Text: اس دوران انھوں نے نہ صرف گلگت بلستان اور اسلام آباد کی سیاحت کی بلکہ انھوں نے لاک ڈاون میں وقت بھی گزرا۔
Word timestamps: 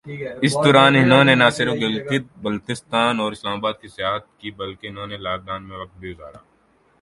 اس 0.45 0.53
دوران 0.63 0.93
انھوں 0.95 1.23
نے 1.23 1.33
نہ 1.41 1.47
صرف 1.57 1.73
گلگت 1.81 2.23
بلستان 2.43 3.13
اور 3.19 3.31
اسلام 3.31 3.57
آباد 3.57 3.75
کی 3.81 3.87
سیاحت 3.87 4.23
کی 4.39 4.49
بلکہ 4.51 4.87
انھوں 4.87 5.07
نے 5.07 5.17
لاک 5.25 5.39
ڈاون 5.45 5.63
میں 5.67 5.77
وقت 5.77 5.95
بھی 5.99 6.09
گزرا۔ 6.13 6.39